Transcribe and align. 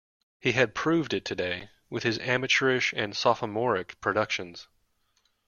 He 0.39 0.53
had 0.53 0.73
proved 0.73 1.13
it 1.13 1.25
today, 1.25 1.69
with 1.87 2.01
his 2.01 2.17
amateurish 2.17 2.91
and 2.91 3.15
sophomoric 3.15 4.01
productions. 4.01 4.67